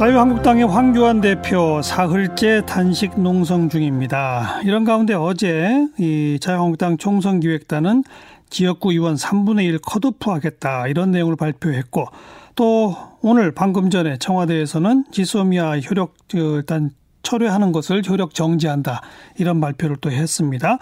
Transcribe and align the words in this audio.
자유한국당의 0.00 0.66
황교안 0.66 1.20
대표 1.20 1.82
사흘째 1.82 2.62
단식 2.64 3.20
농성 3.20 3.68
중입니다. 3.68 4.62
이런 4.64 4.84
가운데 4.84 5.12
어제 5.12 5.86
이 5.98 6.38
자유한국당 6.40 6.96
총선기획단은 6.96 8.04
지역구 8.48 8.92
의원 8.92 9.16
3분의 9.16 9.64
1 9.64 9.78
컷오프하겠다 9.80 10.88
이런 10.88 11.10
내용을 11.10 11.36
발표했고 11.36 12.06
또 12.54 12.96
오늘 13.20 13.52
방금 13.52 13.90
전에 13.90 14.16
청와대에서는 14.16 15.04
지소미아 15.12 15.80
효력 15.80 16.14
일단 16.32 16.92
철회하는 17.22 17.70
것을 17.70 18.02
효력 18.08 18.32
정지한다 18.32 19.02
이런 19.36 19.60
발표를 19.60 19.96
또 20.00 20.10
했습니다. 20.10 20.78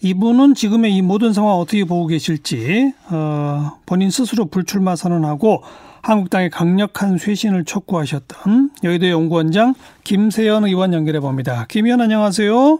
이분은 0.00 0.54
지금의 0.54 0.94
이 0.94 1.02
모든 1.02 1.34
상황 1.34 1.56
어떻게 1.56 1.84
보고 1.84 2.06
계실지 2.06 2.94
어, 3.10 3.72
본인 3.84 4.08
스스로 4.10 4.46
불출마 4.46 4.96
선언하고 4.96 5.62
한국당의 6.02 6.50
강력한 6.50 7.18
쇄신을 7.18 7.64
촉구하셨던 7.64 8.70
여의도 8.84 9.08
연구원장 9.08 9.74
김세연 10.04 10.64
의원 10.64 10.92
연결해 10.92 11.20
봅니다. 11.20 11.66
김 11.68 11.86
의원 11.86 12.00
안녕하세요. 12.00 12.78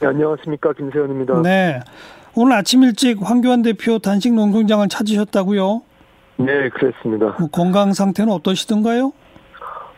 네, 0.00 0.06
안녕하십니까 0.06 0.72
김세연입니다. 0.72 1.42
네. 1.42 1.80
오늘 2.34 2.56
아침 2.56 2.82
일찍 2.84 3.18
황교안 3.20 3.62
대표 3.62 3.98
단식 3.98 4.32
농성장을 4.32 4.86
찾으셨다고요? 4.88 5.82
네, 6.36 6.68
그랬습니다. 6.68 7.36
뭐 7.38 7.48
건강 7.50 7.92
상태는 7.92 8.32
어떠시던가요? 8.32 9.12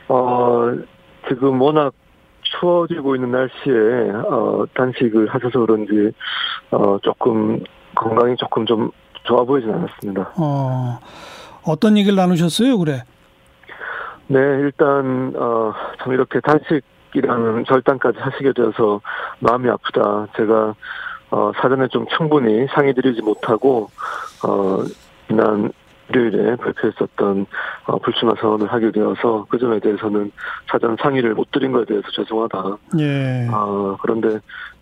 어, 0.08 0.72
지금 1.28 1.60
워낙 1.60 1.92
추워지고 2.42 3.14
있는 3.14 3.30
날씨에 3.30 4.10
어, 4.26 4.64
단식을 4.74 5.28
하셔서 5.28 5.60
그런지 5.60 6.12
어, 6.70 6.98
조금 7.02 7.62
건강이 7.94 8.36
조금 8.36 8.64
좀 8.66 8.90
좋아 9.24 9.44
보이진 9.44 9.70
않았습니다. 9.72 10.32
어, 10.36 10.98
어떤 11.64 11.96
얘기를 11.96 12.16
나누셨어요, 12.16 12.78
그래? 12.78 13.02
네, 14.28 14.38
일단 14.38 15.32
어, 15.36 15.72
참 15.98 16.12
이렇게 16.12 16.40
단식이라는 16.40 17.64
절단까지 17.66 18.18
하시게 18.18 18.52
되어서 18.52 19.00
마음이 19.40 19.68
아프다. 19.68 20.28
제가 20.36 20.74
어, 21.30 21.52
사전에 21.60 21.88
좀 21.88 22.06
충분히 22.16 22.66
상의드리지 22.74 23.22
못하고 23.22 23.90
어, 24.46 24.84
지난 25.28 25.72
일요일에 26.10 26.56
발표했었던 26.56 27.46
어, 27.86 27.98
불출마 27.98 28.34
선언을 28.40 28.72
하게 28.72 28.90
되어서 28.90 29.46
그 29.48 29.58
점에 29.58 29.78
대해서는 29.80 30.32
사전 30.70 30.96
상의를 31.00 31.34
못 31.34 31.50
드린 31.50 31.72
것에 31.72 31.86
대해서 31.86 32.08
죄송하다. 32.12 32.76
예. 32.98 33.48
어, 33.52 33.96
그런데 34.02 34.40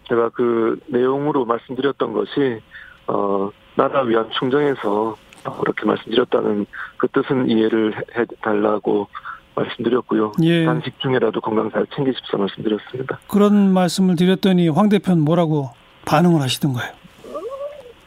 제가 0.09 0.31
그 0.31 0.79
내용으로 0.87 1.45
말씀드렸던 1.45 2.13
것이 2.15 2.61
어, 3.07 3.51
나라 3.77 4.03
위한 4.03 4.29
충정에서 4.39 5.17
그렇게 5.45 5.85
말씀드렸다는 5.87 6.67
그 6.97 7.09
뜻은 7.09 7.51
이해를 7.51 7.95
해 8.17 8.25
달라고 8.43 9.09
말씀드렸고요. 9.55 10.33
예. 10.43 10.65
단식 10.65 10.99
중에라도 11.01 11.41
건강 11.41 11.71
잘 11.71 11.87
챙기십사 11.95 12.37
말씀드렸습니다. 12.37 13.19
그런 13.27 13.73
말씀을 13.73 14.17
드렸더니 14.17 14.69
황 14.69 14.89
대표는 14.89 15.23
뭐라고 15.23 15.71
반응을 16.05 16.41
하시던가요? 16.41 16.93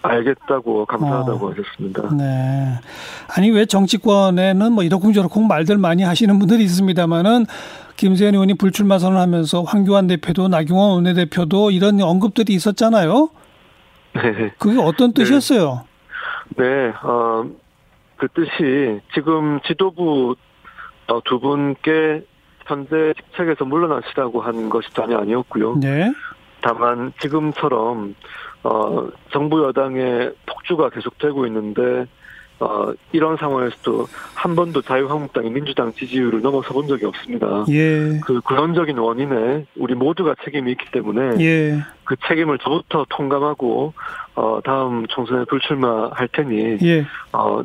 알겠다고 0.03 0.85
감사하다고 0.85 1.45
어. 1.45 1.51
하셨습니다. 1.51 2.09
네. 2.15 2.79
아니 3.35 3.51
왜 3.51 3.65
정치권에는 3.65 4.71
뭐 4.71 4.83
이러쿵저러쿵 4.83 5.47
말들 5.47 5.77
많이 5.77 6.01
하시는 6.03 6.39
분들이 6.39 6.63
있습니다만은 6.63 7.45
김세현 7.97 8.33
의원이 8.33 8.55
불출마 8.55 8.97
선언하면서 8.97 9.61
황교안 9.61 10.07
대표도 10.07 10.47
나경원 10.47 10.91
원내대표도 10.91 11.69
이런 11.69 12.01
언급들이 12.01 12.53
있었잖아요. 12.53 13.29
네. 14.15 14.53
그게 14.57 14.79
어떤 14.81 15.13
뜻이었어요? 15.13 15.83
네. 15.85 15.90
네. 16.57 16.93
어, 17.03 17.45
그 18.17 18.27
뜻이 18.29 19.01
지금 19.13 19.59
지도부 19.61 20.35
어, 21.07 21.21
두 21.23 21.39
분께 21.39 22.25
현재 22.65 23.13
직책에서 23.17 23.65
물러나시라고 23.65 24.41
한 24.41 24.69
것이 24.69 24.93
전혀 24.93 25.17
아니었고요. 25.17 25.77
네. 25.77 26.13
다만 26.61 27.11
지금처럼 27.19 28.15
어, 28.63 29.09
정부 29.31 29.63
여당의 29.63 30.33
폭주가 30.45 30.89
계속되고 30.89 31.47
있는데 31.47 32.05
어, 32.61 32.93
이런 33.11 33.37
상황에서도 33.37 34.05
한 34.35 34.55
번도 34.55 34.83
자유한국당이 34.83 35.49
민주당 35.49 35.91
지지율을 35.93 36.41
넘어서 36.41 36.73
본 36.73 36.87
적이 36.87 37.07
없습니다. 37.07 37.65
예. 37.69 38.19
그 38.23 38.39
근원적인 38.41 38.99
원인에 38.99 39.65
우리 39.75 39.95
모두가 39.95 40.35
책임이 40.43 40.71
있기 40.73 40.91
때문에 40.91 41.43
예. 41.43 41.79
그 42.03 42.15
책임을 42.27 42.59
저부터 42.59 43.07
통감하고 43.09 43.93
어, 44.35 44.59
다음 44.63 45.07
총선에 45.07 45.45
불출마할 45.45 46.27
테니 46.31 46.77
예. 46.83 47.05
어, 47.33 47.63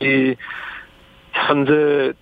이 0.00 0.34
현재 1.32 2.12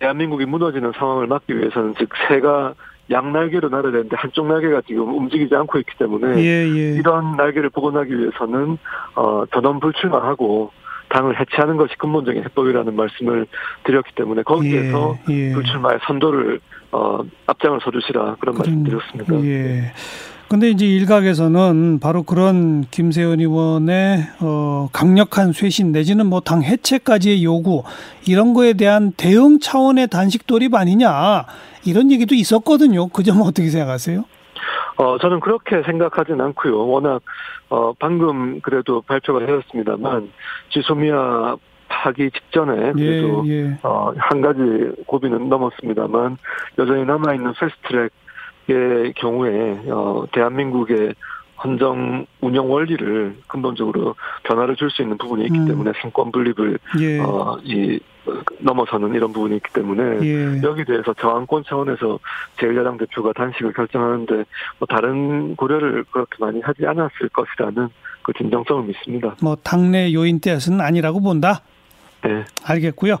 대한민국이 0.00 0.46
무너지는 0.46 0.92
상황을 0.96 1.26
막기 1.26 1.54
위해서는 1.54 1.94
즉 1.98 2.08
새가 2.28 2.74
양날개로 3.10 3.68
날아야 3.68 3.92
되는데 3.92 4.16
한쪽 4.16 4.46
날개가 4.46 4.82
지금 4.86 5.14
움직이지 5.14 5.54
않고 5.54 5.78
있기 5.80 5.98
때문에 5.98 6.38
예, 6.42 6.66
예. 6.66 6.94
이런 6.94 7.36
날개를 7.36 7.70
복원하기 7.70 8.18
위해서는 8.18 8.78
어, 9.14 9.44
전원 9.52 9.80
불출마하고 9.80 10.70
당을 11.08 11.40
해체하는 11.40 11.76
것이 11.76 11.94
근본적인 11.98 12.44
해법이라는 12.44 12.94
말씀을 12.94 13.46
드렸기 13.84 14.14
때문에 14.14 14.42
거기에서 14.42 15.18
예, 15.30 15.48
예. 15.48 15.52
불출마의 15.52 16.00
선도를 16.06 16.60
어, 16.92 17.20
앞장을 17.46 17.80
서주시라 17.82 18.36
그런 18.40 18.54
말씀 18.56 18.84
드렸습니다. 18.84 19.34
예. 19.44 19.92
근데 20.48 20.70
이제 20.70 20.86
일각에서는 20.86 21.98
바로 22.00 22.22
그런 22.22 22.82
김세현 22.90 23.40
의원의 23.40 24.28
어 24.40 24.88
강력한 24.94 25.52
쇄신 25.52 25.92
내지는 25.92 26.26
뭐 26.26 26.40
당 26.40 26.62
해체까지의 26.62 27.44
요구 27.44 27.82
이런 28.26 28.54
거에 28.54 28.72
대한 28.72 29.12
대응 29.12 29.58
차원의 29.60 30.08
단식 30.08 30.46
돌입 30.46 30.74
아니냐 30.74 31.44
이런 31.84 32.10
얘기도 32.10 32.34
있었거든요. 32.34 33.08
그 33.08 33.22
점은 33.22 33.42
어떻게 33.42 33.68
생각하세요? 33.68 34.24
어 34.98 35.16
저는 35.18 35.40
그렇게 35.40 35.82
생각하진 35.82 36.40
않고요. 36.40 36.86
워낙 36.88 37.22
어 37.70 37.92
방금 37.98 38.60
그래도 38.60 39.00
발표가 39.02 39.44
되었습니다만 39.46 40.30
지소미아 40.70 41.56
하기 41.88 42.30
직전에 42.30 42.92
그래도 42.92 43.44
예, 43.46 43.52
예. 43.52 43.78
어 43.82 44.12
한 44.18 44.40
가지 44.42 44.60
고비는 45.06 45.48
넘었습니다만 45.48 46.36
여전히 46.78 47.04
남아 47.04 47.34
있는 47.34 47.52
패스트트랙 47.58 48.12
의 48.70 49.14
경우에 49.14 49.80
어 49.88 50.24
대한민국의 50.32 51.14
헌정 51.64 52.26
운영 52.42 52.70
원리를 52.70 53.36
근본적으로 53.46 54.14
변화를 54.42 54.76
줄 54.76 54.90
수 54.90 55.00
있는 55.00 55.16
부분이 55.16 55.44
있기 55.46 55.58
음. 55.60 55.66
때문에 55.68 55.92
상권 56.02 56.30
분립을 56.30 56.78
예. 57.00 57.18
어 57.20 57.56
이 57.64 57.98
넘어서는 58.58 59.14
이런 59.14 59.32
부분이 59.32 59.56
있기 59.56 59.72
때문에 59.72 60.26
예. 60.26 60.60
여기 60.62 60.84
대해서 60.84 61.14
저항권 61.14 61.64
차원에서 61.64 62.18
제1야당 62.58 62.98
대표가 62.98 63.32
단식을 63.32 63.72
결정하는데 63.72 64.34
뭐 64.78 64.86
다른 64.88 65.56
고려를 65.56 66.04
그렇게 66.10 66.36
많이 66.40 66.60
하지 66.60 66.86
않았을 66.86 67.28
것이라는 67.32 67.88
그 68.22 68.32
진정성을 68.34 68.84
믿습니다. 68.84 69.36
뭐 69.42 69.56
당내 69.56 70.12
요인 70.12 70.40
때는 70.40 70.80
아니라고 70.80 71.20
본다. 71.20 71.62
네. 72.24 72.44
알겠고요. 72.64 73.18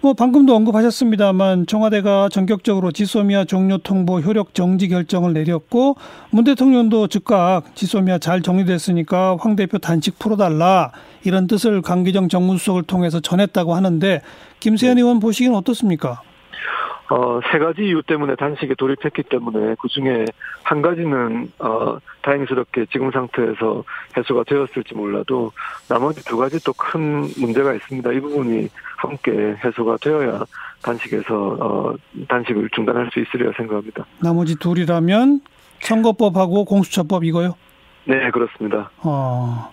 뭐 0.00 0.14
방금도 0.14 0.54
언급하셨습니다만 0.54 1.66
청와대가 1.66 2.28
전격적으로 2.30 2.92
지소미아 2.92 3.44
종료 3.44 3.78
통보 3.78 4.20
효력 4.20 4.54
정지 4.54 4.88
결정을 4.88 5.32
내렸고 5.32 5.96
문 6.30 6.44
대통령도 6.44 7.08
즉각 7.08 7.74
지소미아 7.74 8.18
잘 8.18 8.42
정리됐으니까 8.42 9.36
황 9.40 9.56
대표 9.56 9.78
단식 9.78 10.18
풀어달라 10.18 10.92
이런 11.24 11.48
뜻을 11.48 11.82
강기정 11.82 12.28
정무수석을 12.28 12.84
통해서 12.84 13.18
전했다고 13.20 13.74
하는데 13.74 14.22
김세현 14.60 14.98
의원 14.98 15.18
보시기는 15.18 15.56
어떻습니까? 15.56 16.22
어, 17.08 17.40
세 17.52 17.58
가지 17.58 17.82
이유 17.82 18.02
때문에 18.02 18.34
단식에 18.34 18.74
돌입했기 18.74 19.22
때문에 19.24 19.76
그 19.80 19.88
중에 19.88 20.24
한 20.64 20.82
가지는, 20.82 21.52
어, 21.60 21.98
다행스럽게 22.22 22.86
지금 22.90 23.10
상태에서 23.12 23.84
해소가 24.16 24.42
되었을지 24.44 24.94
몰라도 24.94 25.52
나머지 25.88 26.24
두 26.24 26.36
가지 26.36 26.62
또 26.64 26.72
큰 26.72 27.22
문제가 27.38 27.74
있습니다. 27.74 28.12
이 28.12 28.20
부분이 28.20 28.68
함께 28.96 29.56
해소가 29.64 29.98
되어야 30.00 30.44
단식에서, 30.82 31.56
어, 31.60 31.94
단식을 32.28 32.70
중단할 32.74 33.08
수 33.12 33.20
있으리라 33.20 33.52
생각합니다. 33.56 34.04
나머지 34.20 34.56
둘이라면 34.56 35.40
선거법하고 35.80 36.64
공수처법 36.64 37.24
이거요? 37.24 37.54
네, 38.04 38.30
그렇습니다. 38.30 38.90
어, 38.98 39.72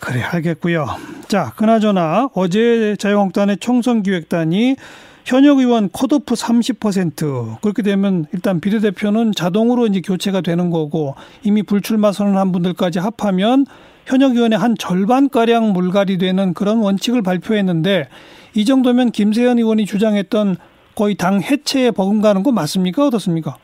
그래, 0.00 0.22
알겠고요. 0.22 0.86
자, 1.28 1.52
그나저나 1.56 2.30
어제 2.34 2.96
자유한국당의 2.96 3.58
총선기획단이 3.58 4.76
현역 5.24 5.58
의원 5.58 5.88
컷오프 5.92 6.34
30% 6.34 7.60
그렇게 7.60 7.82
되면 7.82 8.26
일단 8.32 8.60
비례대표는 8.60 9.32
자동으로 9.32 9.86
이제 9.86 10.00
교체가 10.00 10.40
되는 10.40 10.70
거고 10.70 11.14
이미 11.42 11.62
불출마 11.62 12.12
선언한 12.12 12.52
분들까지 12.52 12.98
합하면 12.98 13.66
현역 14.06 14.34
의원의 14.34 14.58
한 14.58 14.74
절반 14.76 15.28
가량 15.28 15.72
물갈이 15.72 16.18
되는 16.18 16.54
그런 16.54 16.78
원칙을 16.78 17.22
발표했는데 17.22 18.08
이 18.54 18.64
정도면 18.64 19.12
김세현 19.12 19.58
의원이 19.58 19.86
주장했던 19.86 20.56
거의 20.96 21.14
당 21.14 21.40
해체에 21.40 21.92
버금가는 21.92 22.42
거 22.42 22.52
맞습니까 22.52 23.06
어떻습니까? 23.06 23.56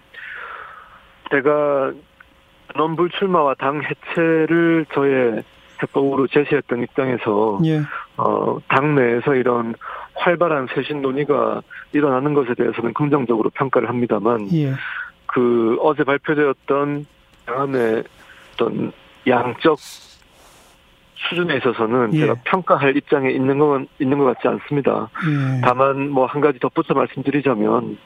제가 1.31 1.93
넌 2.77 2.97
불출마와 2.97 3.55
당 3.59 3.83
해체를 3.83 4.87
저의 4.95 5.43
해법으로 5.83 6.27
제시했던 6.29 6.83
입장에서 6.83 7.59
예. 7.65 7.83
어, 8.17 8.59
당내에서 8.69 9.35
이런 9.35 9.75
활발한 10.19 10.69
쇄신 10.75 11.01
논의가 11.03 11.63
일어나는 11.93 12.35
것에 12.35 12.55
대해서는 12.55 12.93
긍정적으로 12.95 13.51
평가를 13.51 13.89
합니다만 13.89 14.49
예. 14.53 14.73
그 15.27 15.77
어제 15.81 16.05
발표되었던 16.05 17.07
양안의 17.49 18.05
어떤 18.55 18.93
양적 19.27 19.79
수준에 21.29 21.57
있어서는 21.57 22.15
예. 22.15 22.21
제가 22.21 22.35
평가할 22.45 22.97
입장에 22.97 23.31
있는 23.31 23.59
건 23.59 23.87
있는 23.99 24.19
것 24.19 24.25
같지 24.25 24.49
않습니다. 24.49 25.11
예. 25.29 25.61
다만 25.63 26.11
뭐 26.11 26.27
한 26.27 26.41
가지 26.41 26.59
덧붙여 26.59 26.95
말씀드리자면 26.95 27.99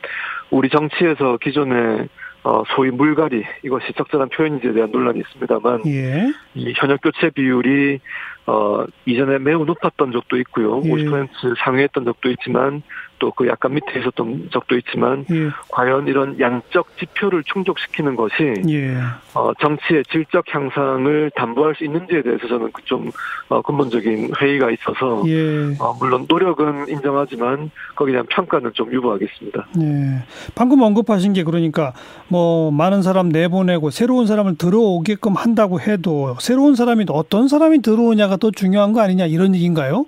우리 0.50 0.68
정치에서 0.70 1.38
기존에 1.38 2.08
어 2.44 2.64
소위 2.74 2.90
물갈이 2.90 3.44
이것이 3.62 3.92
적절한 3.96 4.30
표현인지에 4.30 4.72
대한 4.72 4.90
논란이 4.90 5.20
있습니다만 5.20 5.82
예. 5.86 6.32
이 6.54 6.72
현역 6.76 7.00
교체 7.02 7.30
비율이 7.30 8.00
어 8.46 8.84
이전에 9.06 9.38
매우 9.38 9.64
높았던 9.64 10.12
적도 10.12 10.36
있고요. 10.38 10.82
예. 10.84 10.88
50% 10.88 11.28
상회했던 11.64 12.04
적도 12.04 12.28
있지만 12.30 12.82
또 13.22 13.32
그 13.34 13.46
약간 13.48 13.74
밑에 13.74 14.00
있었던 14.00 14.48
적도 14.52 14.76
있지만 14.76 15.24
예. 15.30 15.50
과연 15.70 16.06
이런 16.06 16.38
양적 16.38 16.96
지표를 16.98 17.42
충족시키는 17.44 18.16
것이 18.16 18.54
예. 18.68 18.96
어, 19.34 19.52
정치의 19.60 20.04
질적 20.10 20.44
향상을 20.48 21.30
담보할 21.34 21.74
수 21.74 21.84
있는지에 21.84 22.22
대해서 22.22 22.46
저는 22.46 22.72
그좀 22.72 23.10
어, 23.48 23.62
근본적인 23.62 24.32
회의가 24.40 24.70
있어서 24.70 25.22
예. 25.26 25.74
어, 25.78 25.94
물론 25.98 26.26
노력은 26.28 26.88
인정하지만 26.88 27.70
거기에 27.94 28.12
대한 28.12 28.26
평가는 28.26 28.70
좀 28.74 28.92
유보하겠습니다. 28.92 29.66
네. 29.76 30.24
방금 30.54 30.82
언급하신 30.82 31.32
게 31.32 31.44
그러니까 31.44 31.92
뭐 32.28 32.70
많은 32.70 33.02
사람 33.02 33.28
내보내고 33.28 33.90
새로운 33.90 34.26
사람을 34.26 34.56
들어오게끔 34.56 35.34
한다고 35.34 35.80
해도 35.80 36.36
새로운 36.40 36.74
사람이 36.74 37.06
어떤 37.08 37.48
사람이 37.48 37.82
들어오냐가 37.82 38.36
더 38.36 38.50
중요한 38.50 38.92
거 38.92 39.00
아니냐 39.00 39.26
이런 39.26 39.54
얘기인가요? 39.54 40.06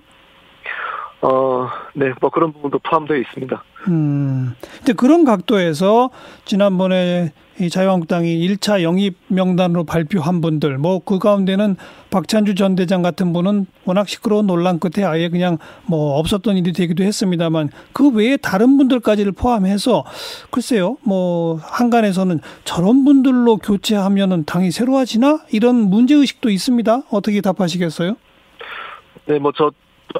어, 1.26 1.70
네, 1.94 2.12
뭐 2.20 2.28
그런 2.28 2.52
부분도 2.52 2.80
포함되어 2.80 3.16
있습니다. 3.16 3.64
음. 3.88 4.54
근데 4.78 4.92
그런 4.92 5.24
각도에서 5.24 6.10
지난번에 6.44 7.32
이 7.60 7.70
자유한국당이 7.70 8.46
1차 8.46 8.82
영입 8.82 9.16
명단으로 9.28 9.84
발표한 9.84 10.40
분들 10.40 10.76
뭐 10.76 10.98
그 10.98 11.18
가운데는 11.18 11.76
박찬주 12.10 12.56
전 12.56 12.74
대장 12.74 13.00
같은 13.00 13.32
분은 13.32 13.66
워낙 13.84 14.08
시끄러운 14.08 14.46
논란 14.46 14.80
끝에 14.80 15.04
아예 15.06 15.28
그냥 15.28 15.58
뭐 15.86 16.18
없었던 16.18 16.56
일이 16.56 16.72
되기도 16.72 17.04
했습니다만 17.04 17.70
그 17.92 18.10
외에 18.10 18.36
다른 18.36 18.76
분들까지를 18.76 19.32
포함해서 19.32 20.04
글쎄요 20.50 20.96
뭐 21.04 21.56
한간에서는 21.62 22.40
저런 22.64 23.04
분들로 23.04 23.58
교체하면은 23.58 24.44
당이 24.44 24.72
새로워지나 24.72 25.44
이런 25.52 25.76
문제 25.76 26.14
의식도 26.14 26.50
있습니다 26.50 27.02
어떻게 27.10 27.40
답하시겠어요? 27.40 28.16
네, 29.26 29.38
뭐 29.38 29.52
저, 29.56 29.70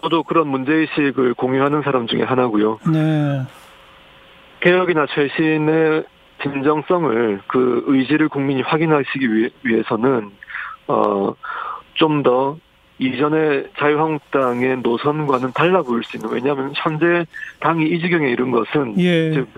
저도 0.03 0.23
그런 0.25 0.49
문제의식을 0.49 1.35
공유하는 1.35 1.83
사람 1.83 2.07
중에 2.07 2.23
하나고요. 2.23 2.79
네, 2.93 3.43
개혁이나 4.61 5.07
쇄신의 5.15 6.05
진정성을 6.43 7.41
그 7.47 7.85
의지를 7.87 8.29
국민이 8.29 8.63
확인하시기 8.63 9.33
위해, 9.35 9.51
위해서는 9.63 10.31
어, 10.89 11.35
좀 11.95 12.23
더 12.23 12.59
이전의 12.99 13.71
자유한국당의 13.79 14.79
노선과는 14.83 15.53
달라 15.53 15.83
보일 15.83 16.05
수 16.05 16.17
있는 16.17 16.31
왜냐하면 16.31 16.73
현재 16.77 17.27
당이 17.61 17.87
이 17.87 18.01
지경에 18.01 18.31
이른 18.31 18.51
것은 18.51 19.01
예, 19.01 19.33
즉 19.33 19.49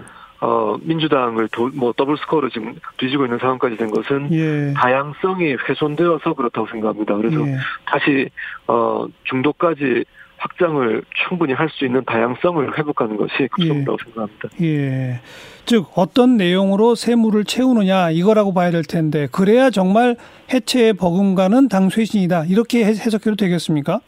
어, 0.41 0.77
민주당을 0.81 1.49
도, 1.49 1.71
뭐 1.75 1.93
더블 1.95 2.17
스코어로 2.19 2.49
지금 2.51 2.75
뒤지고 2.97 3.25
있는 3.25 3.39
상황까지 3.39 3.77
된 3.77 3.91
것은 3.91 4.33
예, 4.33 4.73
다양성이 4.75 5.55
훼손되어서 5.69 6.33
그렇다고 6.35 6.67
생각합니다. 6.69 7.15
그래서 7.17 7.47
예. 7.47 7.57
다시 7.85 8.31
어, 8.67 9.07
중도까지 9.25 10.05
확장을 10.39 11.03
충분히 11.29 11.53
할 11.53 11.69
수 11.71 11.85
있는 11.85 12.05
다양성을 12.05 12.79
회복하는 12.79 13.17
것이 13.17 13.49
급선무라고 13.51 13.99
생각합니다. 14.05 14.49
예. 14.63 15.21
즉 15.65 15.87
어떤 15.97 16.37
내용으로 16.37 16.95
세무를 16.95 17.45
채우느냐 17.45 18.11
이거라고 18.11 18.55
봐야 18.55 18.71
될 18.71 18.83
텐데 18.83 19.27
그래야 19.33 19.71
정말 19.71 20.17
해체의 20.53 20.93
버금가는 20.95 21.69
당 21.69 21.89
쇄신이다 21.91 22.45
이렇게 22.45 22.85
해- 22.85 22.91
해석해도 22.91 23.35
되겠습니까? 23.37 24.01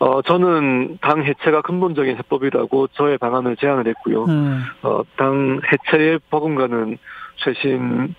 어, 0.00 0.20
저는 0.22 0.98
당 1.00 1.22
해체가 1.22 1.62
근본적인 1.62 2.16
해법이라고 2.16 2.88
저의 2.88 3.18
방안을 3.18 3.56
제안을 3.56 3.86
했고요. 3.86 4.24
음, 4.24 4.62
어, 4.82 5.02
당 5.16 5.60
해체에 5.72 6.18
버금가는 6.30 6.98
쇄신은 7.44 8.14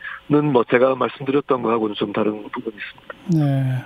뭐 0.54 0.64
제가 0.72 0.96
말씀드렸던 0.96 1.62
거하고는 1.62 1.96
좀 1.96 2.14
다른 2.14 2.42
부분이 2.52 2.76
있습니다. 2.78 3.44
네. 3.46 3.84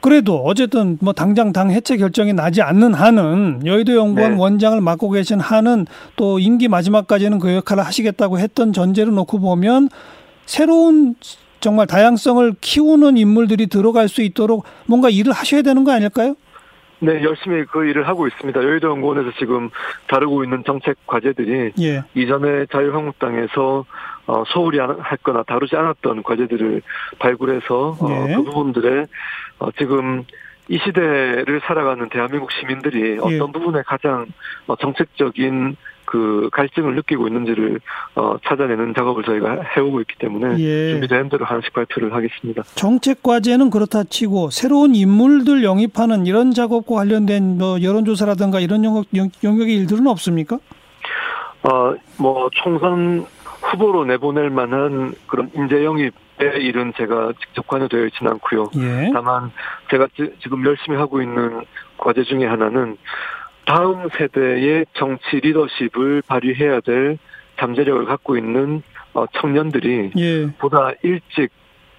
그래도 0.00 0.42
어쨌든 0.44 0.98
뭐 1.00 1.12
당장 1.12 1.52
당 1.52 1.70
해체 1.70 1.96
결정이 1.96 2.32
나지 2.32 2.62
않는 2.62 2.94
한은 2.94 3.66
여의도 3.66 3.94
연구원 3.94 4.32
네. 4.32 4.38
원장을 4.38 4.80
맡고 4.80 5.10
계신 5.10 5.40
한은 5.40 5.86
또 6.16 6.38
임기 6.38 6.68
마지막까지는 6.68 7.38
그 7.38 7.54
역할을 7.54 7.84
하시겠다고 7.84 8.38
했던 8.38 8.72
전제를 8.72 9.12
놓고 9.12 9.40
보면 9.40 9.88
새로운 10.46 11.14
정말 11.60 11.86
다양성을 11.86 12.54
키우는 12.60 13.18
인물들이 13.18 13.66
들어갈 13.66 14.08
수 14.08 14.22
있도록 14.22 14.64
뭔가 14.86 15.10
일을 15.10 15.32
하셔야 15.32 15.60
되는 15.62 15.84
거 15.84 15.92
아닐까요? 15.92 16.34
네, 17.02 17.22
열심히 17.22 17.64
그 17.64 17.86
일을 17.86 18.06
하고 18.08 18.26
있습니다. 18.26 18.62
여의도 18.62 18.90
연구원에서 18.90 19.32
지금 19.38 19.70
다루고 20.06 20.44
있는 20.44 20.62
정책 20.66 20.96
과제들이 21.06 21.72
예. 21.80 22.02
이전에 22.14 22.66
자유한국당에서 22.70 23.84
어, 24.30 24.44
소홀히 24.46 24.78
안- 24.80 24.96
했거나 25.12 25.42
다루지 25.42 25.74
않았던 25.74 26.22
과제들을 26.22 26.82
발굴해서 27.18 27.96
어, 28.00 28.08
네. 28.28 28.36
그 28.36 28.42
부분들에 28.44 29.06
어, 29.58 29.70
지금 29.76 30.22
이 30.68 30.78
시대를 30.78 31.60
살아가는 31.64 32.08
대한민국 32.10 32.52
시민들이 32.52 33.18
어떤 33.20 33.50
부분에 33.50 33.82
가장 33.84 34.26
어, 34.68 34.76
정책적인 34.76 35.76
그 36.04 36.48
갈증을 36.52 36.94
느끼고 36.96 37.26
있는지를 37.26 37.80
어, 38.14 38.36
찾아내는 38.46 38.94
작업을 38.96 39.24
저희가 39.24 39.62
해오고 39.76 40.00
있기 40.02 40.14
때문에 40.18 40.58
예. 40.60 40.90
준비된 40.92 41.28
대로 41.28 41.44
하나씩 41.44 41.72
발표를 41.72 42.14
하겠습니다. 42.14 42.62
정책 42.76 43.24
과제는 43.24 43.70
그렇다 43.70 44.04
치고 44.04 44.50
새로운 44.50 44.94
인물들 44.94 45.64
영입하는 45.64 46.26
이런 46.26 46.52
작업과 46.52 46.94
관련된 46.94 47.58
뭐 47.58 47.82
여론조사라든가 47.82 48.60
이런 48.60 48.84
영역, 48.84 49.06
영- 49.16 49.28
영역의 49.42 49.74
일들은 49.76 50.06
없습니까? 50.06 50.58
어, 51.62 51.94
뭐, 52.16 52.48
총선 52.54 53.26
후보로 53.70 54.04
내보낼 54.04 54.50
만한 54.50 55.14
그런 55.26 55.50
인재 55.54 55.84
영입 55.84 56.14
의 56.42 56.64
일은 56.64 56.94
제가 56.96 57.34
직접 57.38 57.66
관여되어 57.66 58.06
있지는 58.06 58.32
않고요. 58.32 58.70
예. 58.76 59.10
다만, 59.12 59.52
제가 59.90 60.08
지, 60.16 60.48
금 60.48 60.64
열심히 60.64 60.96
하고 60.96 61.20
있는 61.20 61.66
과제 61.98 62.22
중에 62.22 62.46
하나는 62.46 62.96
다음 63.66 64.08
세대의 64.08 64.86
정치 64.94 65.36
리더십을 65.36 66.22
발휘해야 66.26 66.80
될 66.80 67.18
잠재력을 67.58 68.06
갖고 68.06 68.38
있는 68.38 68.82
어, 69.12 69.26
청년들이 69.38 70.12
예. 70.16 70.46
보다 70.56 70.92
일찍 71.02 71.50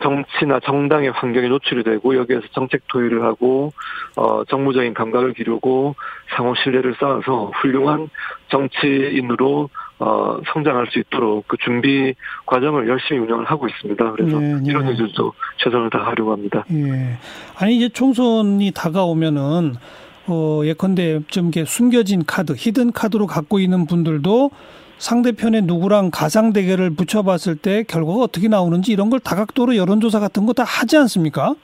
정치나 0.02 0.60
정당의 0.62 1.12
환경에 1.12 1.48
노출이 1.48 1.84
되고 1.84 2.16
여기에서 2.16 2.48
정책 2.54 2.88
토의를 2.88 3.24
하고 3.24 3.72
어 4.16 4.44
정무적인 4.46 4.96
감각을 4.96 5.34
기르고 5.34 5.96
상호 6.36 6.56
신뢰를 6.56 6.96
쌓아서 7.00 7.52
훌륭한 7.62 8.10
정치인으로 8.50 9.70
어 10.04 10.40
성장할 10.52 10.88
수 10.92 10.98
있도록 11.00 11.48
그 11.48 11.58
준비 11.58 12.16
과정을 12.48 12.90
열심히 12.90 13.20
운영을 13.20 13.46
하고 13.46 13.68
있습니다. 13.68 14.12
그래서 14.14 14.40
네, 14.40 14.56
네. 14.56 14.62
이런 14.66 14.88
일들도 14.88 15.34
최선을 15.64 15.92
다하려고 15.92 16.32
합니다. 16.32 16.66
예. 16.72 17.18
아니 17.56 17.78
이제 17.78 17.88
총선이 17.90 18.72
다가오면은 18.74 19.76
어 20.28 20.62
예컨대 20.66 21.20
좀 21.28 21.46
이렇게 21.46 21.66
숨겨진 21.66 22.24
카드, 22.26 22.54
히든 22.58 22.94
카드로 22.94 23.28
갖고 23.28 23.60
있는 23.60 23.86
분들도 23.86 24.50
상대편에 24.98 25.62
누구랑 25.62 26.10
가상 26.12 26.52
대결을 26.54 26.92
붙여봤을 26.92 27.56
때 27.58 27.84
결과가 27.84 28.22
어떻게 28.24 28.48
나오는지 28.48 28.92
이런 28.92 29.10
걸 29.10 29.20
다각도로 29.20 29.76
여론조사 29.76 30.20
같은 30.20 30.46
거 30.48 30.54
다 30.54 30.64
하지 30.64 30.98
않습니까? 30.98 31.56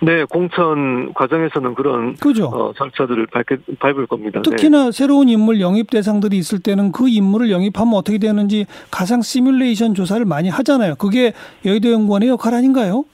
네, 0.00 0.24
공천 0.24 1.12
과정에서는 1.14 1.74
그런 1.74 2.14
그죠? 2.16 2.46
어 2.46 2.72
절차들을 2.76 3.26
밟게, 3.28 3.56
밟을 3.78 4.06
겁니다. 4.06 4.42
네. 4.44 4.50
특히나 4.50 4.90
새로운 4.90 5.28
인물 5.28 5.60
영입 5.60 5.90
대상들이 5.90 6.36
있을 6.36 6.58
때는 6.58 6.92
그 6.92 7.08
인물을 7.08 7.50
영입하면 7.50 7.94
어떻게 7.94 8.18
되는지 8.18 8.66
가상 8.90 9.22
시뮬레이션 9.22 9.94
조사를 9.94 10.24
많이 10.26 10.48
하잖아요. 10.48 10.96
그게 10.96 11.32
여의도 11.64 11.90
연구원의 11.90 12.28
역할 12.28 12.54
아닌가요? 12.54 13.04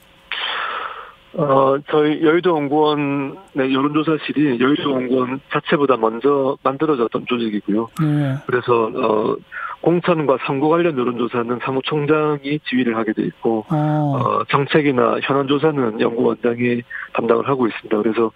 어, 1.35 1.77
저희 1.91 2.23
여의도 2.23 2.57
연구원, 2.57 3.37
네, 3.55 3.73
여론조사실이 3.73 4.61
여의도 4.61 4.91
연구원 4.93 5.41
자체보다 5.51 5.97
먼저 5.97 6.57
만들어졌던 6.63 7.27
조직이고요. 7.27 7.89
네. 8.01 8.35
그래서, 8.47 8.91
어, 8.95 9.37
공천과 9.81 10.39
선거 10.47 10.69
관련 10.69 10.97
여론조사는 10.97 11.59
사무총장이 11.63 12.61
지휘를 12.65 12.97
하게 12.97 13.13
돼 13.15 13.23
있고, 13.25 13.65
어. 13.71 13.75
어, 13.75 14.45
정책이나 14.51 15.19
현안 15.23 15.49
조사는 15.49 16.01
연구원장이 16.01 16.83
담당을 17.15 17.49
하고 17.49 17.67
있습니다. 17.67 17.97
그래서, 17.99 18.31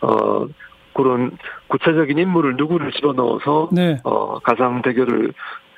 어, 0.00 0.46
그런 0.94 1.30
구체적인 1.68 2.18
인물을 2.18 2.56
누구를 2.56 2.92
집어넣어서, 2.92 3.70
네. 3.72 3.98
어, 4.04 4.38
가상 4.40 4.82
대결을 4.82 5.32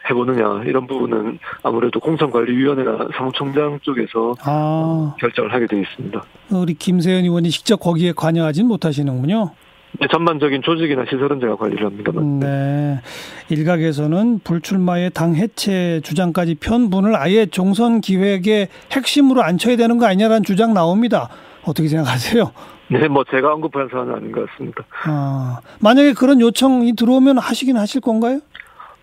해보느냐, 0.09 0.65
이런 0.65 0.87
부분은 0.87 1.39
아무래도 1.63 1.99
공천관리위원회나 2.01 3.09
사무총장 3.17 3.79
쪽에서 3.83 4.35
아. 4.45 5.15
결정을 5.19 5.53
하게 5.53 5.67
되어 5.67 5.81
있습니다. 5.81 6.23
우리 6.51 6.75
김세현 6.75 7.25
의원이 7.25 7.51
직접 7.51 7.77
거기에 7.79 8.13
관여하진 8.13 8.67
못하시는군요. 8.67 9.51
네, 10.01 10.09
전반적인 10.11 10.63
조직이나 10.63 11.05
시설은 11.09 11.39
제가 11.41 11.57
관리를 11.57 11.87
합니다. 11.87 12.13
네. 12.41 13.01
일각에서는 13.49 14.41
불출마의 14.41 15.11
당 15.11 15.37
해체 15.37 16.01
주장까지 16.03 16.57
편 16.57 16.91
분을 16.91 17.15
아예 17.15 17.47
종선 17.47 18.01
기획의 18.01 18.69
핵심으로 18.91 19.43
앉혀야 19.43 19.77
되는 19.77 19.99
거 19.99 20.07
아니냐라는 20.07 20.43
주장 20.43 20.75
나옵니다. 20.75 21.29
어떻게 21.65 21.89
생각하세요? 21.89 22.51
네, 22.89 23.09
뭐 23.09 23.25
제가 23.31 23.55
언급한 23.55 23.89
사안은 23.91 24.15
아닌 24.15 24.33
것 24.33 24.47
같습니다. 24.51 24.83
아, 25.05 25.61
만약에 25.81 26.13
그런 26.13 26.41
요청이 26.41 26.97
들어오면 26.97 27.39
하시긴 27.39 27.77
하실 27.77 28.01
건가요? 28.01 28.41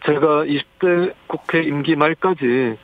제가 0.06 0.44
20대 0.46 1.14
국회 1.28 1.62
임기 1.64 1.96
말까지 1.96 2.78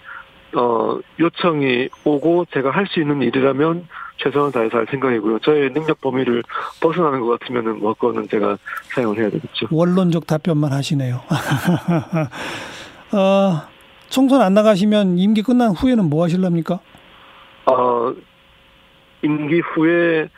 어, 0.55 0.99
요청이 1.19 1.89
오고 2.05 2.45
제가 2.53 2.71
할 2.71 2.87
수 2.87 2.99
있는 3.01 3.21
일이라면 3.21 3.87
최선을 4.17 4.51
다해서 4.51 4.77
할 4.77 4.87
생각이고요. 4.89 5.39
저의 5.39 5.71
능력 5.73 5.99
범위를 6.01 6.41
벗어나는 6.81 7.19
것 7.21 7.39
같으면은 7.39 7.79
뭐 7.79 7.93
그거는 7.93 8.27
제가 8.29 8.57
사용을 8.95 9.17
해야 9.19 9.29
되겠죠. 9.29 9.67
원론적 9.71 10.25
답변만 10.25 10.71
하시네요. 10.73 11.21
어, 13.13 13.61
총선 14.09 14.41
안 14.41 14.53
나가시면 14.53 15.17
임기 15.17 15.43
끝난 15.43 15.71
후에는 15.71 16.09
뭐 16.09 16.23
하실랍니까? 16.23 16.79
어, 17.65 18.13
임기 19.21 19.59
후에 19.59 20.29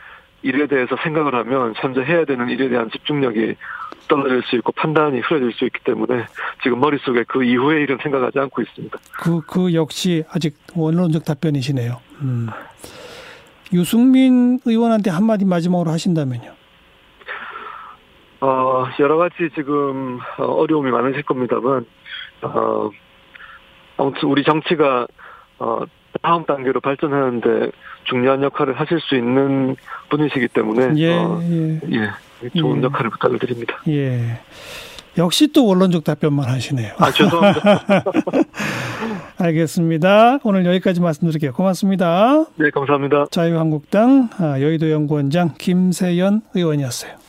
일에 0.42 0.68
대해서 0.68 0.96
생각을 1.04 1.36
하면 1.36 1.74
현재 1.78 2.02
해야 2.02 2.26
되는 2.26 2.50
일에 2.50 2.68
대한 2.70 2.90
집중력이 2.92 3.56
떨어질 4.10 4.44
수 4.44 4.58
있고 4.58 4.74
판단이 4.74 5.22
흐려질 5.22 5.54
수 5.54 5.64
있기 5.66 5.80
때문에 5.86 6.26
지금 6.62 6.82
머릿속에 6.82 7.24
그 7.28 7.44
이후의 7.44 7.84
일은 7.84 7.98
생각하지 8.04 8.40
않고 8.40 8.62
있습니다. 8.62 8.98
그, 9.14 9.42
그 9.42 9.74
역시 9.74 10.26
아직 10.30 10.58
원론적 10.76 11.24
답변이시네요. 11.24 12.02
음. 12.22 12.48
유승민 13.72 14.60
의원한테 14.66 15.10
한마디 15.12 15.46
마지막으로 15.46 15.92
하신다면요. 15.92 16.52
어, 18.42 18.88
여러 19.00 19.18
가지 19.18 19.50
지금 19.54 20.20
어려움이 20.38 20.92
많으실 20.92 21.24
겁니다만, 21.24 21.86
어, 22.42 22.90
아무튼 23.98 24.30
우리 24.30 24.44
정치가, 24.44 25.08
어, 25.60 25.82
다음 26.22 26.46
단계로 26.46 26.80
발전하는데 26.80 27.72
중요한 28.06 28.42
역할을 28.42 28.80
하실 28.80 29.00
수 29.02 29.16
있는 29.16 29.76
분이시기 30.10 30.48
때문에, 30.48 30.94
예, 30.96 31.18
어, 31.18 31.40
예. 31.44 31.80
예, 31.92 32.10
좋은 32.58 32.80
예. 32.80 32.84
역할을 32.84 33.10
부탁을 33.12 33.40
드립니다. 33.40 33.76
예. 33.88 34.40
역시 35.18 35.52
또 35.52 35.66
원론적 35.66 36.04
답변만 36.04 36.48
하시네요. 36.50 36.94
아, 36.98 37.12
죄송합니다. 37.12 38.04
알겠습니다. 39.38 40.40
오늘 40.44 40.66
여기까지 40.66 41.02
말씀드릴게요. 41.02 41.54
고맙습니다. 41.54 42.46
네, 42.56 42.70
감사합니다. 42.70 43.26
자유한국당 43.32 44.30
아, 44.38 44.62
여의도 44.62 44.92
연구원장 44.92 45.56
김세연 45.58 46.42
의원이었어요. 46.54 47.29